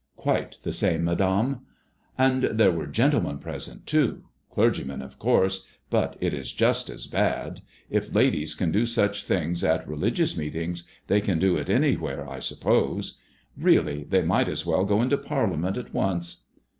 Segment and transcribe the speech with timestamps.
[0.15, 1.61] Quite the same, Madame/*
[2.17, 4.23] "And there were gentlemen present, too—
[4.55, 7.61] clergymen, of course— but it is just as bad.
[7.87, 8.57] If ladies t 40 MADBMOISBLLB IX£.
[8.57, 13.19] can do such things at religious meetings, they can do it any« where, I suppose.
[13.55, 16.45] Really they might as well go into Parliament at once."